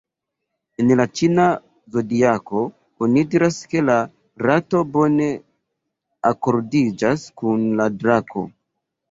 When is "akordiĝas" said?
6.33-7.29